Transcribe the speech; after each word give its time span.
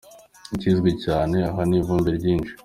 Ikizwi 0.55 0.91
cyane 1.03 1.35
aha 1.49 1.61
ni 1.69 1.75
ivumbi 1.79 2.09
ryishi. 2.17 2.53